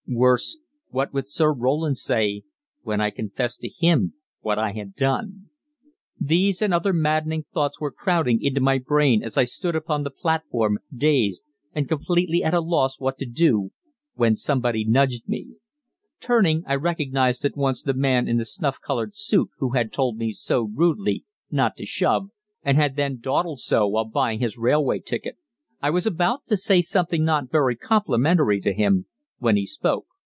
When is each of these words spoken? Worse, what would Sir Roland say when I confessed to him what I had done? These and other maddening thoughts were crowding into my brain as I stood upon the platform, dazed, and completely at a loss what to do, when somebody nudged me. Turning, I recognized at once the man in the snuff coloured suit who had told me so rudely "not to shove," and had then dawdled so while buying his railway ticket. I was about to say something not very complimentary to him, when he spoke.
Worse, 0.13 0.57
what 0.89 1.13
would 1.13 1.29
Sir 1.29 1.53
Roland 1.53 1.97
say 1.97 2.43
when 2.81 2.99
I 2.99 3.11
confessed 3.11 3.61
to 3.61 3.69
him 3.69 4.13
what 4.41 4.59
I 4.59 4.73
had 4.73 4.93
done? 4.93 5.45
These 6.19 6.61
and 6.61 6.73
other 6.73 6.91
maddening 6.91 7.45
thoughts 7.53 7.79
were 7.79 7.93
crowding 7.93 8.41
into 8.41 8.59
my 8.59 8.77
brain 8.77 9.23
as 9.23 9.37
I 9.37 9.45
stood 9.45 9.73
upon 9.73 10.03
the 10.03 10.09
platform, 10.09 10.79
dazed, 10.93 11.43
and 11.73 11.87
completely 11.87 12.43
at 12.43 12.53
a 12.53 12.59
loss 12.59 12.99
what 12.99 13.17
to 13.19 13.25
do, 13.25 13.71
when 14.15 14.35
somebody 14.35 14.83
nudged 14.83 15.29
me. 15.29 15.51
Turning, 16.19 16.63
I 16.67 16.75
recognized 16.75 17.45
at 17.45 17.55
once 17.55 17.81
the 17.81 17.93
man 17.93 18.27
in 18.27 18.35
the 18.35 18.43
snuff 18.43 18.81
coloured 18.81 19.15
suit 19.15 19.49
who 19.59 19.69
had 19.69 19.93
told 19.93 20.17
me 20.17 20.33
so 20.33 20.63
rudely 20.63 21.23
"not 21.49 21.77
to 21.77 21.85
shove," 21.85 22.31
and 22.63 22.75
had 22.75 22.97
then 22.97 23.19
dawdled 23.21 23.61
so 23.61 23.87
while 23.87 24.03
buying 24.05 24.39
his 24.41 24.57
railway 24.57 24.99
ticket. 24.99 25.37
I 25.81 25.89
was 25.89 26.05
about 26.05 26.47
to 26.47 26.57
say 26.57 26.81
something 26.81 27.23
not 27.23 27.49
very 27.49 27.77
complimentary 27.77 28.59
to 28.59 28.73
him, 28.73 29.05
when 29.39 29.55
he 29.57 29.65
spoke. 29.65 30.05